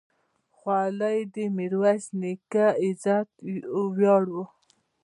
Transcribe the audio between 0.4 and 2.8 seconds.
خولۍ د میرویس نیکه